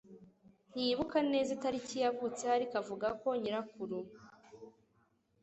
[0.71, 3.99] Ntiyibuka neza itariki yavutseho ariko avuga ko nyirakuru